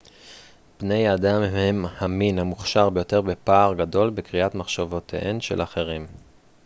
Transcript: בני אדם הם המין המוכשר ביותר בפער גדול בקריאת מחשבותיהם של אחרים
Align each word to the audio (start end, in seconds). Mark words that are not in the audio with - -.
בני 0.79 1.13
אדם 1.13 1.41
הם 1.41 1.85
המין 1.97 2.39
המוכשר 2.39 2.89
ביותר 2.89 3.21
בפער 3.21 3.73
גדול 3.73 4.09
בקריאת 4.09 4.55
מחשבותיהם 4.55 5.41
של 5.41 5.61
אחרים 5.63 6.07